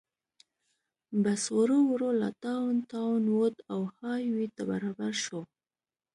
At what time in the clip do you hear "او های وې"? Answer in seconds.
3.73-4.47